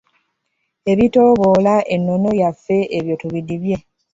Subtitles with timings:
[0.91, 3.77] Ebityoboola ennono yaffe ebyo tubidibye.